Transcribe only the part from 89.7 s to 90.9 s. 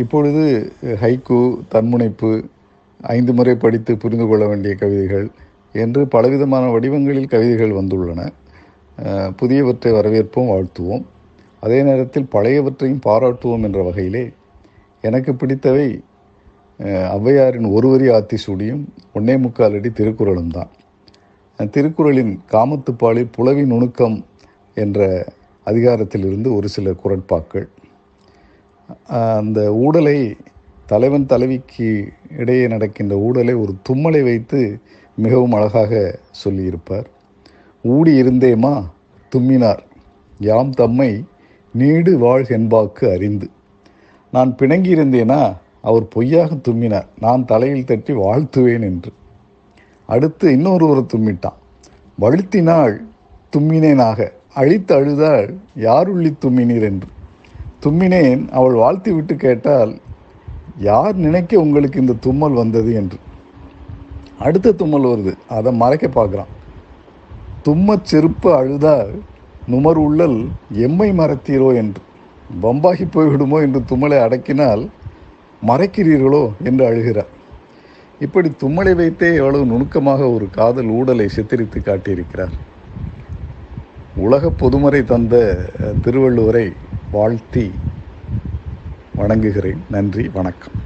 நன்றி வணக்கம்.